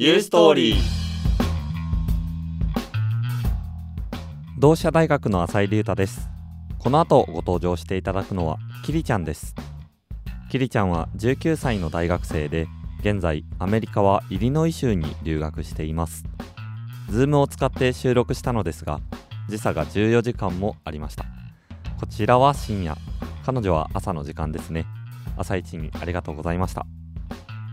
[0.00, 0.76] ユーストーリー。
[4.56, 6.28] 同志社大学の浅井隆太です。
[6.78, 9.56] この後ご登場していただくのはキリちゃんです。
[10.52, 12.68] キリちゃんは19歳の大学生で
[13.00, 16.22] 現在アメリカはイリノイ州に留学しています。
[17.10, 19.00] Zoom を使って収録したのですが
[19.48, 21.24] 時差が14時間もありました。
[21.98, 22.96] こちらは深夜。
[23.44, 24.86] 彼女は朝の時間ですね。
[25.36, 26.86] 朝一にありがとうございました。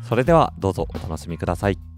[0.02, 1.95] それではどうぞお楽しみください。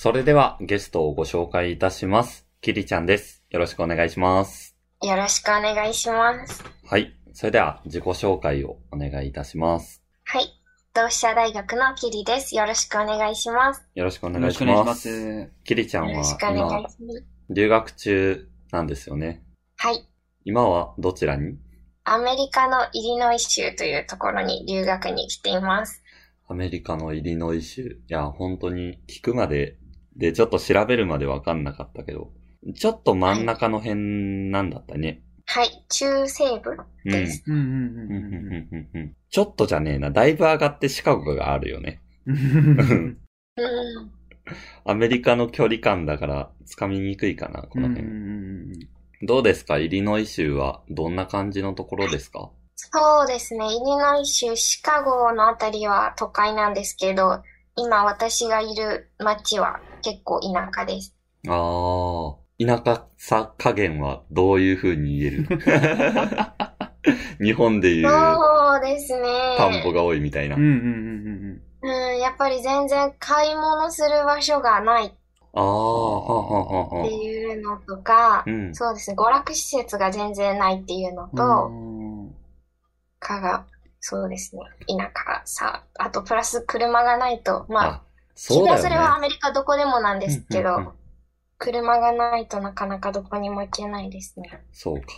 [0.00, 2.46] それではゲストをご紹介いたします。
[2.60, 3.42] キリちゃんです。
[3.50, 4.76] よろしくお願いします。
[5.02, 6.62] よろしくお願いします。
[6.86, 7.18] はい。
[7.32, 10.00] それでは自己紹介をお願いいたします。
[10.22, 10.44] はい。
[10.94, 12.54] 同志社大学のキリです。
[12.54, 13.88] よろしくお願いします。
[13.96, 14.84] よろしくおよ願いしま。
[14.84, 15.50] ますす。
[15.64, 16.98] キリちゃんはよろしくお願い今、します。
[17.50, 19.42] 留学中なんですよね。
[19.78, 20.08] はい。
[20.44, 21.58] 今はどちらに？
[22.04, 26.04] アメリカのイリノイ州というところに留学に来ています。
[26.46, 27.82] アメリカのイリノイ州。
[27.82, 29.76] いや、本当に聞くまで、
[30.18, 32.32] で、ちょっと調べるまでわかんなかったけど、
[32.74, 35.22] ちょっと真ん中の辺なんだったね。
[35.46, 35.84] はい。
[35.88, 36.72] 中西部
[37.04, 37.10] うん。
[37.10, 37.44] です。
[37.46, 40.10] うんうんうんうんうんうんちょっとじゃねえな。
[40.10, 42.02] だいぶ上がってシカゴがあるよね。
[44.84, 48.06] アメリカの距離感だから、つかみにくいかな、この辺。
[48.06, 48.72] うん
[49.22, 49.78] どうですか？
[49.78, 52.50] イリノイ州はどんな感じのところですか？
[52.76, 53.66] そうですね。
[53.66, 57.42] イリノイ州、シカゴのあたりは都会なんですけど、
[57.76, 61.14] 今私がいる町は結構田舎です。
[61.46, 65.48] あー、田舎さ加減はどういう風に言える
[67.40, 69.56] 日本でいうそうですね。
[69.56, 70.56] 田んぼが多いみたいな。
[70.56, 75.14] うんうんうんうん、やっぱり全然買い物する場所がない
[75.54, 78.74] ああはあはあはっていうのとか、うん。
[78.74, 82.34] そうですね、娯楽施設が全然ないっていうのうと、ん。
[83.20, 83.66] かが、
[84.00, 88.02] そうですね、田舎さ、あとプラス車がないと、まあ、あ、
[88.40, 88.82] そうだよね。
[88.82, 90.92] それはアメリカどこでもなんですけど、うんうんうん
[91.60, 94.62] 車がないとなかなかどこにも行けないですね。
[94.72, 95.08] そうか。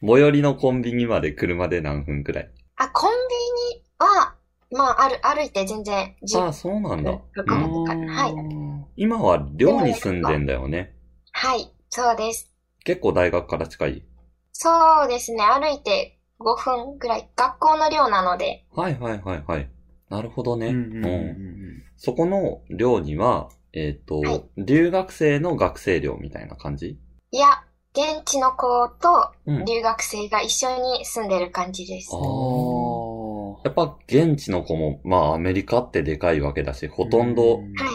[0.00, 2.50] 最寄りのコンビニまで車で何分くらい？
[2.74, 4.34] あ、コンビニは、
[4.72, 7.12] まあ、ある、歩いて全然10ああ、そうなんだ。
[7.12, 7.18] は
[8.96, 9.00] い。
[9.00, 10.96] 今は寮に住んでんだよね。
[11.30, 12.52] はい、そうです。
[12.84, 14.02] 結構大学から近い？
[14.52, 17.30] そうですね、歩いて5分ぐらい。
[17.36, 19.70] 学校の寮なので、はいはいはいはい。
[20.08, 20.66] なるほどね。
[20.66, 21.65] うんうんうんうん
[21.96, 26.98] そこの寮には、えっ、と、はい留学生の学生寮みたいな感じ？
[27.30, 27.62] いや、
[27.92, 29.64] 現地の子とうん。
[29.64, 32.10] 留学生が一緒に住んでる感じです。
[32.12, 32.20] ああ。
[33.64, 37.92] やっぱ現地の子も、まあアメリカってでかいわけだし、ほとんどうんは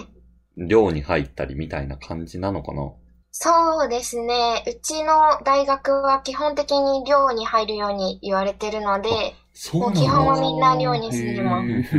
[0.58, 0.68] い。
[0.68, 2.92] 寮に入ったりみたいな感じなのかな？
[3.32, 4.64] そうですね。
[4.68, 9.10] うちの大学は基本的に寮に入るように言われてるので、
[9.54, 9.82] そう。
[9.82, 11.96] もう基本はみんな寮に住んでまへす。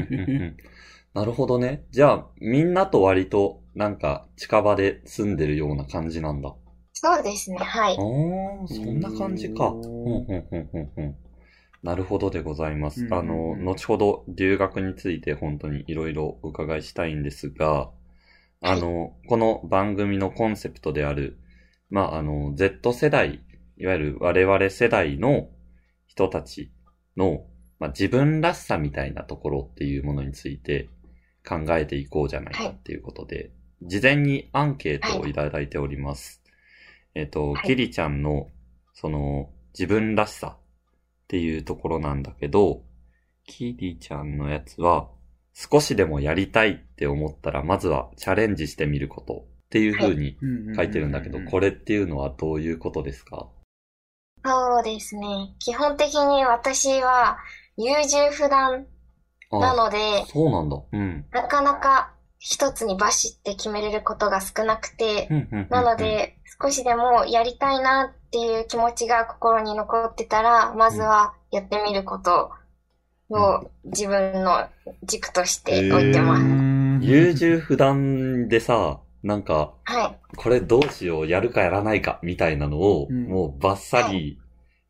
[1.14, 1.84] ーなるほどね。
[1.90, 6.50] じゃあ、みんなと割と、なんか、近場で住んでるような感じなんだ。
[6.50, 6.54] あ
[6.92, 7.58] そうですね。
[7.58, 7.96] はい。
[7.96, 9.76] あ、そんな感じか。
[10.04, 11.16] ううんん、うん、うん、うん、うん。
[11.82, 13.04] なるほどでございます。
[13.04, 17.90] うんあの、後ほど留学について本当にいろいろお伺いしたいんですが、
[18.62, 21.38] あの、この番組のコンセプトである、
[21.90, 23.40] まあ、あの、Z 世代、
[23.78, 25.48] いわゆる我々世代の
[26.06, 26.70] 人たち
[27.16, 27.44] の、
[27.80, 30.88] まあ、自分らしさみたいなところっていうものについて
[31.46, 33.50] 考えていこうじゃないかっていうことで、
[33.82, 36.42] 事前にアンケートをいただいております。
[37.14, 37.66] えっ、と、はい。
[37.66, 38.48] キリちゃんの、
[38.94, 40.60] その、自分らしさっ
[41.28, 42.82] ていうところなんだけど、
[43.44, 45.08] キリちゃんのやつは、
[45.54, 50.36] 少しでもやりたいって思ったら、まずはチャレンジしてみることっていう風に
[50.74, 53.48] 書いてるんだけど、これっていうのはどういうことですか？
[54.44, 55.54] そうですね。
[55.58, 57.38] 基本的に私は
[57.76, 58.86] 優柔不断
[59.60, 60.82] なあ、ので、そうなんだ。
[60.92, 61.24] うん。
[61.30, 72.50] なかなか一つにバシって決めれることが少なくて、うんうんうんうんなの、で、少しでもやりたいなっていう気持ちが心に残ってたら、まずはやってみること
[73.30, 74.66] を自分の
[75.04, 76.44] 軸として置いてます。
[77.06, 80.36] 優柔不断でさ、なんか、はい。
[80.36, 84.40] これどうしよう、やるかやらないか、みたいなのを、うんもうバッサリ、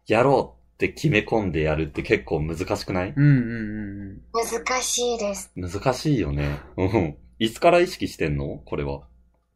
[0.07, 3.15] やろうって決め込んでやるって結構難しくない？
[3.17, 5.53] うんうんうん難しいです。
[5.55, 6.59] 難しいよね。
[6.77, 7.17] うん。
[7.39, 8.59] いつから意識してんの？
[8.65, 9.03] これは。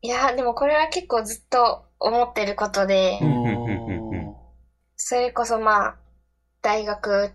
[0.03, 3.19] いや、でもこれは結構ずっと思ってることで
[4.97, 5.97] それこそまあ、
[6.63, 7.33] 大学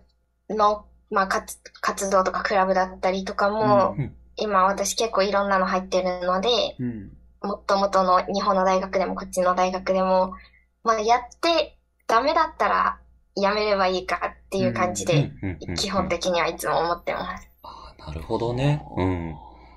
[0.48, 6.48] の、まあ、活活動とかクラブだったりとかも、うん今私結構いろんなの入ってるので、
[6.78, 7.10] うん
[7.42, 10.32] もっともとの日本の大学でもこっちの大学でも、
[10.84, 12.98] まあ、やってダメだったら
[13.36, 15.32] やめればいいかっていう感じで、
[15.76, 17.48] 基本的にはいつも思ってます。
[17.62, 18.84] あなるほどね。
[18.96, 19.36] うん。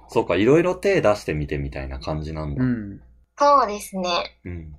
[0.10, 2.64] そうか、いろいろ手出してみてみたいな感じなんだ。
[2.64, 3.02] うん。
[3.38, 4.40] そうですね。
[4.46, 4.76] うん。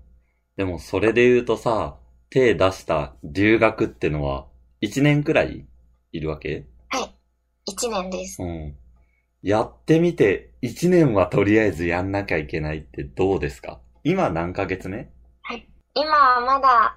[0.57, 1.97] でも、それで言うとさ、
[2.31, 4.47] 手出した留学ってのは、
[4.83, 5.67] 1年くらい
[6.13, 6.67] いるわけ？
[7.69, 8.43] 一年です。
[8.43, 8.77] うん。
[9.43, 13.81] やってみて、1年はとりあえずやんなきゃいけないってどうですか？
[14.05, 15.11] 今何ヶ月目？
[15.95, 16.97] 今はまだ、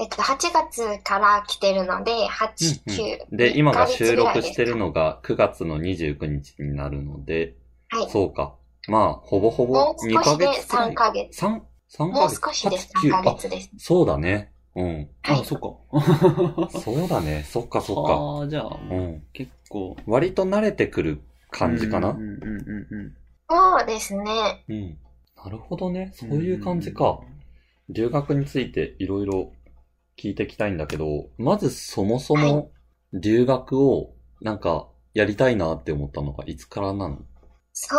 [0.00, 2.84] えっと、8月から来てるので、8、
[3.30, 3.36] 9。
[3.36, 4.86] で、今が収録してるの。
[4.86, 7.54] のが9月の29日になるので、
[7.90, 8.10] はい。
[8.10, 8.56] そうか。
[8.88, 10.90] まあ、ほぼほぼもう2少しでヶ月くらい。
[10.90, 11.36] 3ヶ月。
[11.36, 13.70] 三三ヶもう月少しで8 3ヶ9月です。
[13.72, 14.52] あそうだね。
[14.74, 15.08] うん。
[15.22, 16.70] あ、はいそっか。
[16.80, 17.44] そうだね。
[17.48, 18.14] そっかそっか。
[18.14, 19.22] ああ、じゃあ、うん。
[19.32, 19.96] 結構。
[20.06, 21.20] 割と慣れてくる
[21.50, 23.16] 感じかなうんうんうんうん
[23.48, 24.64] そうですね。
[24.68, 24.98] うん。
[25.36, 26.10] なるほどね。
[26.14, 26.44] そううん。
[26.44, 27.20] いう感じか。
[27.88, 29.52] 留学についていろいろ
[30.18, 32.70] 聞いていきたいんだけど、まずそもそはも
[33.12, 37.18] 留学をなんかやりたいなって思ったのがいつからなの？
[37.72, 37.96] そ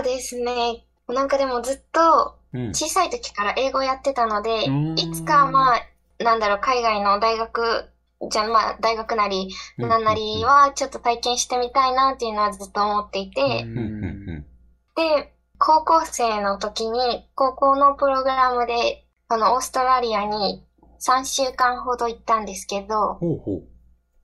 [0.00, 0.86] うですね。
[1.08, 2.68] なんかでもずっとうん。
[2.74, 4.98] 小さい時から英語やってたので、うん。
[4.98, 5.80] いつかまあ、
[6.22, 7.88] なんだろう、海外の大学、
[8.30, 9.48] じゃあまあ、大学なり、
[9.78, 14.44] なんなりはちょっと体験してみたいなっていうのはずっと思っていて、うん。
[14.94, 20.62] で、高校生の時に、高校のプログラムで、あの、オーストラリアに
[21.04, 23.62] 3週間ほど行ったんですけど、ほうほう。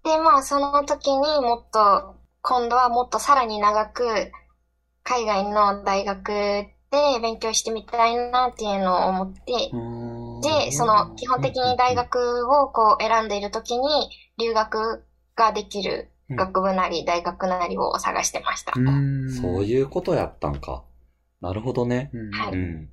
[0.05, 4.05] で、まあ、その時にもっと、今度はもっとさらに長く、
[5.03, 6.71] 海外の大学で
[7.21, 9.77] 勉強してみたいなっていうのを思って、う
[10.39, 10.41] ん。
[10.41, 13.89] で、その、基本的に大学をこう選んでいる時に、
[14.39, 15.05] 留学
[15.35, 18.73] ができる学部なり大学なりを探してました。
[18.77, 19.29] うん。
[19.29, 20.85] そういうことやったんか。
[21.41, 22.11] なるほどね。
[22.15, 22.31] うん。
[22.31, 22.89] はいうん。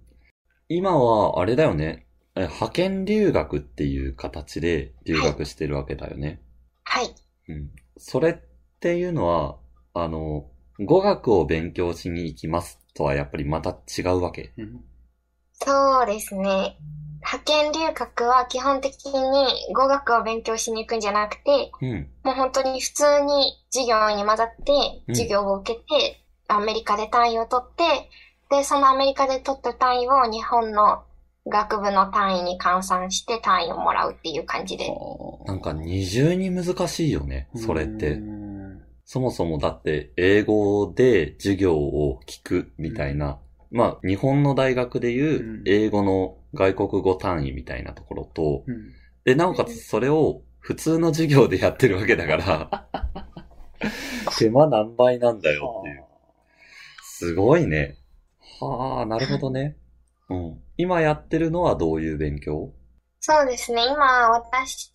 [0.69, 2.04] 今は、あれだよね。
[2.35, 6.41] え派遣留学っていう形で留学してるわけだよね。
[6.83, 7.15] はい。
[7.49, 7.69] うん。
[7.97, 8.35] それっ
[8.79, 9.57] ていうのは、
[9.93, 10.45] あの、
[10.79, 14.51] 語学を勉強しに行きますとはやっぱりまた違うわけ？
[14.57, 14.83] うん
[15.53, 16.77] そうですね。
[17.21, 22.09] 派遣留学は基本的に語学を勉強しに行くんじゃなくて、うん。
[22.23, 24.73] もう本当に普通に授業に混ざって、
[25.07, 28.09] うん授業を受けて、アメリカで単位を取って、
[28.49, 31.03] で、そのアメリカで取った単位を日本の
[31.47, 34.87] 学部の単位に換算して単位をもらうっていう感じで。
[35.45, 38.17] なんか二重に難しいよね、それってう。
[38.17, 43.37] んそもそもだって英語で授業を聞くみたいな、
[43.69, 48.93] まあ日本の大学でいううん英語の外国語単位みたいなところと、うん。
[49.23, 52.87] で、なおかつそれを普通の授業でやってるわけだから、
[54.39, 56.03] 手間何倍なんだよっていう。
[57.03, 57.97] すごいね。
[58.59, 59.77] はあ、なるほどね。
[60.29, 60.59] うん。
[60.77, 62.73] 今やってるのはどういう勉強？
[63.19, 63.85] そうですね。
[63.85, 64.91] 今、私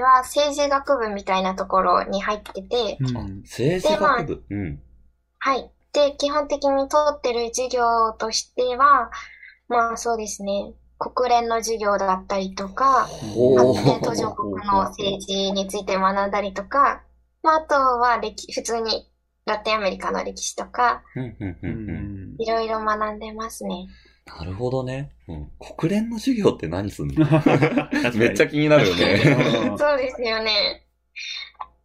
[0.00, 3.42] は政治学部みたいなところに入ってて、うん。
[3.42, 4.44] 政治学部？
[4.50, 4.82] うん。
[5.38, 5.70] はい。
[5.92, 9.10] で、基本的に取ってる授業としては、
[9.68, 10.72] まあそうですね。
[10.98, 17.02] 国連の授業だったりとか、発展途上国の政治について学んだりとか、
[17.42, 19.10] まああとは歴、普通に
[19.44, 21.02] ラテンアメリカの歴史とか。
[22.38, 23.86] いろいろ学んでますね。
[24.26, 25.12] なるほどね。
[25.28, 25.50] うん。
[25.76, 27.14] 国連の授業って何すんの？
[28.14, 29.22] めっちゃ気になるよね。
[29.70, 30.82] う んそうですよね。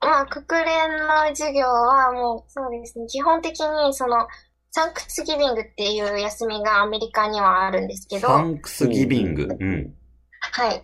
[0.02, 3.06] まあ、国連の授業はもう、そうですね。
[3.08, 4.28] 基本的に、その、
[4.72, 9.48] サンクスギビングっていう休みがアメリカにはあるんですけど、サンクスギビング。
[9.60, 9.94] うん。
[10.40, 10.84] はい。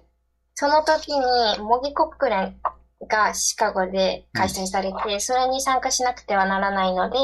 [0.54, 2.60] その時に、模擬国連
[3.08, 7.18] がシカゴで開催されて、それに参加しなくてはならないので、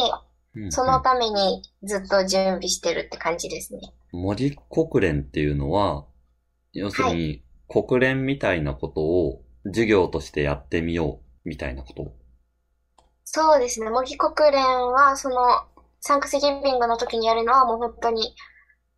[0.55, 3.79] うんそのためにずっと準備してるって感じですね。
[4.13, 6.05] 模擬国連っていうのは、
[6.71, 12.13] 要するに、国連みたいなことを授業としてやってみよう、みたいなこと？
[13.25, 13.89] そうですね。
[13.89, 15.35] 模擬国連は、その、
[15.99, 18.35] サンクスギビングの時にやるのはもう本当に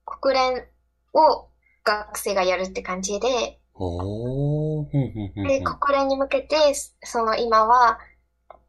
[0.05, 0.65] 国連
[1.13, 1.48] を
[1.84, 5.63] 学生がやるって感じで、ほー、ふんふんふんふで、ん。
[5.63, 6.55] 国連に向けて、
[7.03, 8.00] その今は、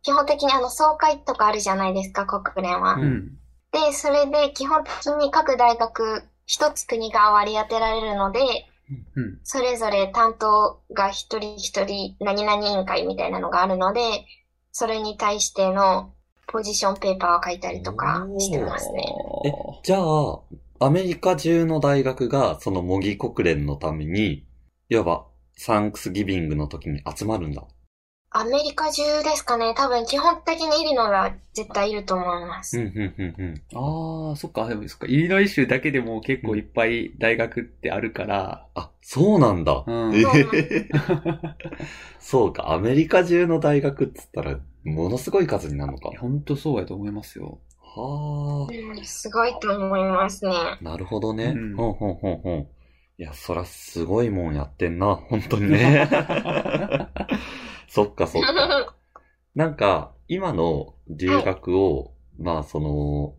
[0.02, 2.94] 基本的にあの総会とかあるじゃないですか、国連は。
[2.94, 3.38] ううん。
[3.72, 8.40] で、それで基本的に各大学一つ国が割り当てられるので、
[9.16, 9.40] うん。
[9.42, 14.00] それぞれ担当が一人一人何々委員会みたいなのがあるので、
[14.72, 16.12] それに対しての
[16.46, 19.04] ポジションペーパーを書いたりとかしてますね。
[19.44, 19.50] え
[19.82, 20.40] じゃあ、
[20.78, 24.46] アメリカ中の大学がその模擬国連のために、
[24.88, 25.26] いわば
[25.56, 27.64] サンクスギビングの時に集まるんだ。
[28.38, 29.72] アメリカ中ですかね。
[29.74, 32.78] 多分基本的にいるのは絶対いると思います。
[32.78, 34.28] うん、うん、うん、うん。
[34.28, 35.06] ああ、そっか、でもそっか。
[35.06, 39.84] イリノイ州だけでも結構いっぱい大学ってあるから、あ、そうなんだ。
[39.86, 40.22] うんえ
[42.20, 46.10] そうか、アメリカ中の大学っつったら、ものすごい数になるのか。
[46.20, 47.58] ほんとそうやと思いますよ。
[47.80, 50.50] はうんすごいと思いますね。
[50.54, 51.54] あ、なるほどね。
[51.56, 52.68] うんほんほんほんほん。
[53.18, 56.08] いや、そらすごいもんやってんな、 本当にね。
[57.88, 58.94] そっかそっか。
[59.54, 63.36] なんか、今の留学を、まあその、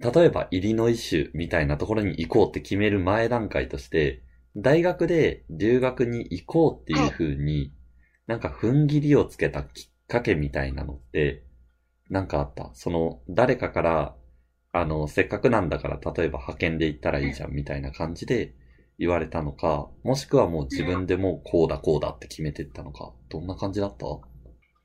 [0.00, 4.22] 例えばイリノイ州みたいなところに行こうって決める前段階として、
[4.56, 7.72] 大学で留学に行こうっていう風に、
[8.26, 11.42] なんか踏ん切りをつけたきっかけみたいなのって、
[12.10, 12.70] なんかあった？
[12.74, 14.16] その、誰かから、
[14.72, 18.54] あの、せっかくなんだから、例えば派遣で行ったらいいじゃんみたいな感じで
[19.00, 24.04] 言われたのか、もしくはもう自分でもうこうだこうだって決めてったのか、どんな感じだった？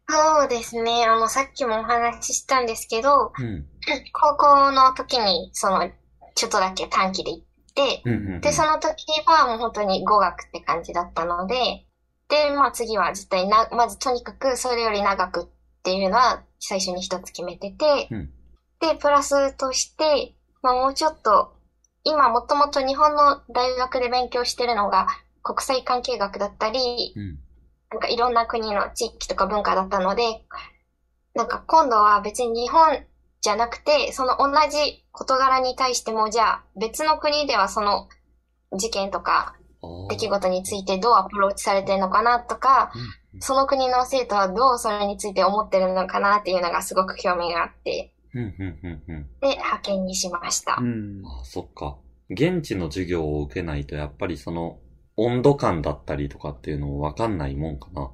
[0.07, 1.03] そうですね。
[1.05, 3.65] あの、さっきもお話ししたんですけど、うん。
[4.13, 5.89] 高校の時に、その、
[6.35, 7.43] ちょっとだけ短期で行っ
[7.73, 8.41] て、うんうんうん。
[8.41, 11.55] で、その時はもう本当に語学って感じだったので、
[12.29, 15.47] で、まあ次は絶対な、まずとにかくそれより長くっ
[15.83, 18.29] ていうのは最初に一つ決めてて、うん
[18.79, 21.55] で、プラスとして、まあもうちょっと、
[22.05, 25.07] 今もともと日本の大学で勉強してるのが
[25.41, 27.39] 国際関係学だったり、うん。
[27.91, 30.23] なんかいろんな国の地域とか文化だったので、
[31.33, 33.03] なんか今度は別に日本
[33.41, 38.07] じゃなくて、その同じ事柄に対しても、じゃあ別の国ではその
[38.75, 39.55] 事件とか
[40.09, 42.91] 出来事についてどうアプローチされてるのかなとか、
[43.33, 43.41] うん。
[43.41, 49.29] その国の生徒はどうそれについて思ってるのかなっていうのがすごく興味があって、うん、うん、うん、うん。
[49.39, 50.83] で、派遣にしましたう。
[50.83, 51.23] ん。
[51.25, 51.97] ああ、そっか。
[52.29, 54.79] 現地の授業を受けないと、やっぱりその、
[55.15, 58.11] 温度感だったりとかっていうのをわかんないもんかな。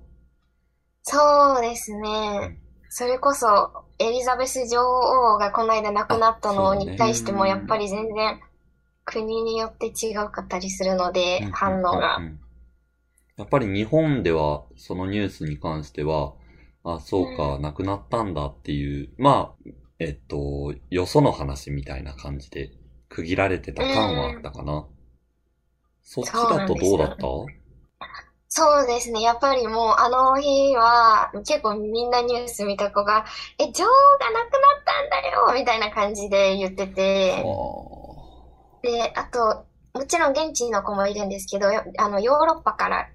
[1.02, 2.56] そうですね。
[2.90, 8.40] それこそ、エリザベス女王がこの間亡くなったのに対しても、やっぱり全然
[9.06, 12.24] 国によって違うかったりするので、反応がうん。
[12.24, 12.42] うんうん
[13.38, 16.34] やっぱり日本では、そのニュースに関しては、
[16.84, 19.70] あ、そうか、亡くなったんだっていう、まあ、
[20.04, 22.72] えっと、よその話みたいな感じで
[23.08, 24.88] 区切られてた感はあったかな。
[26.02, 27.28] そっちだとどうだった？
[28.48, 29.22] そうですね。
[29.22, 33.26] やっぱりもうあの日は結構みんなニュース見た子が、
[33.60, 37.44] え、女王が亡くなったんだよみたいな感じで言ってて、
[38.82, 43.08] で、あと、もちろん現地の子もいるんですけど、よあの、ヨーロッパから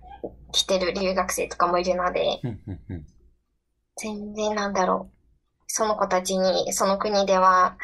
[0.52, 2.40] 来てる留学生とかもいるので、
[3.96, 5.15] 全然なんだろう。
[5.66, 7.76] その子たちに、その国では、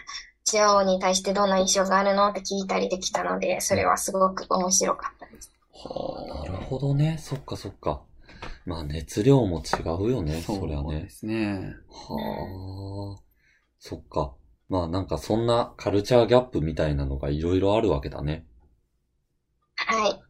[0.45, 5.53] 女王に対してどんな印象があるのって聞いたりできたので、それはすごく面白かったです。
[5.73, 7.19] はあ、なるほどね。
[7.21, 8.03] そっかそっか。
[8.67, 11.11] まあ熱量も違うよね、そりゃねそうで。
[11.11, 11.75] すね。
[11.89, 13.23] はあ、
[13.79, 14.35] そっか。
[14.69, 18.47] まあなんかそんなカルチャーギャップみたいなのがいろいろあるわけだね。
[19.77, 20.21] はい。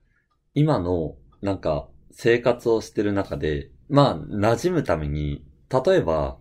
[0.54, 6.38] 今のなんか生活をしてる中で、まあ馴染むために、例えば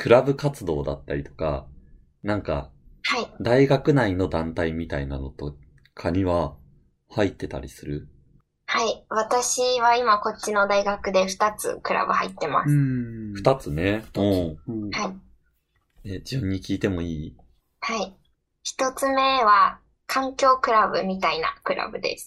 [0.00, 1.66] クラブ活動だったりとか、
[2.22, 2.70] なんか
[3.02, 3.30] はい。
[3.38, 5.56] 大学内の団体みたいなのと
[5.94, 6.54] かには
[7.10, 8.08] 入ってたりする？
[8.64, 9.04] はい。
[9.10, 12.74] 私は今こっちの大学で2つクラブ入ってます。
[12.74, 14.06] ん二つね。
[14.16, 14.58] うん。
[14.68, 15.08] うんは
[16.04, 16.10] い。
[16.10, 17.36] え、順に聞いてもいい？
[17.80, 18.16] はい。
[18.62, 22.26] 一つ目は、環境クラブみたいなクラブです。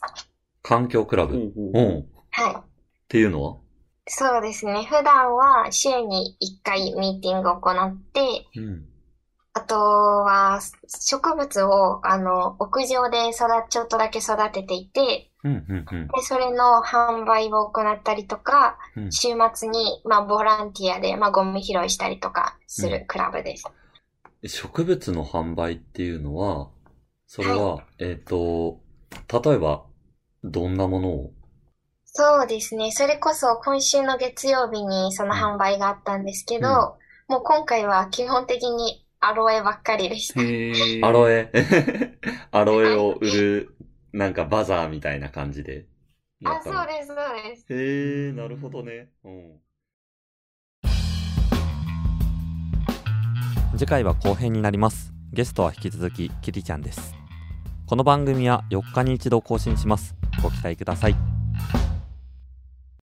[0.62, 1.36] 環境クラブ。
[1.36, 2.56] うんはい。
[2.56, 2.62] っ
[3.08, 3.58] ていうのは？
[4.08, 4.84] そうですね。
[4.84, 8.86] 普段は週に1回ミーティングを行って、うん。
[9.56, 16.08] あとは植物をあの屋上で育ちょっとだけ育てていて、うん、うん、うん。
[16.08, 19.12] で、それの販売を行ったりとか、うん。
[19.12, 23.66] 週末に、まあ、ボランティアで、まあ、ゴミ拾いしたりとかするクラブです。
[24.46, 26.70] 植物の販売っていうのは、
[27.28, 28.80] それは、えっ、と、
[29.32, 29.86] 例えば、
[30.44, 31.32] どんなものを
[32.16, 32.92] そうですね。
[32.92, 40.40] それこそ今週の月曜日にその販売があったんですけど、うんもう今回は基本的にアロエばっかりでした。
[41.08, 41.50] アロエ
[42.52, 43.76] アロエを売る、
[44.12, 45.86] なんかバザーみたいな感じで。
[46.42, 47.66] やあ、ったのそうです、そうです。
[47.70, 49.08] へえ、なるほどね。
[49.24, 49.60] うん。
[53.78, 57.16] 次回は後編になりますゲストは引き続きキリちゃんです
[57.88, 61.43] この番組は4日に一度更新しますご期待ください